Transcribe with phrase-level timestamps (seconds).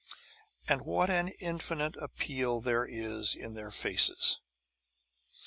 [0.67, 4.39] And what an infinite appeal there is in their faces!